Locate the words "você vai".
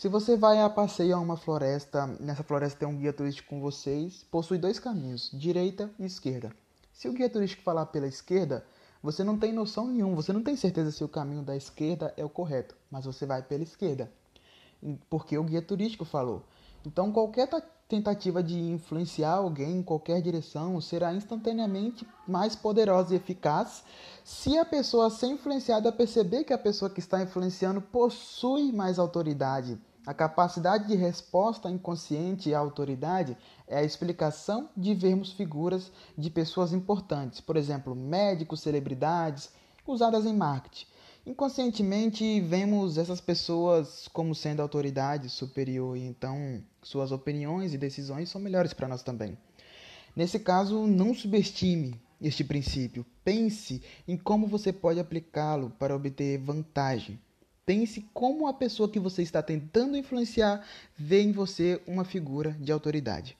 0.08-0.58, 13.04-13.42